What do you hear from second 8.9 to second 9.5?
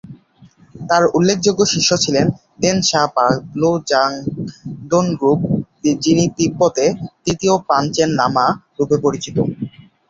পরিচিত।